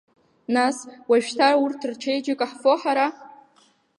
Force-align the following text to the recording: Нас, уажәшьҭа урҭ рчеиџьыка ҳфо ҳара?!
Нас, 0.55 0.77
уажәшьҭа 1.09 1.47
урҭ 1.63 1.81
рчеиџьыка 1.91 2.45
ҳфо 2.51 2.73
ҳара?! 2.81 3.07